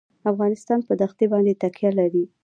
افغانستان 0.31 0.79
په 0.87 0.93
دښتې 1.01 1.25
باندې 1.31 1.59
تکیه 1.61 1.91
لري. 1.99 2.23